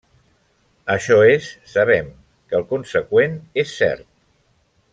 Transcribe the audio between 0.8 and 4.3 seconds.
Això és, sabem que el conseqüent és cert.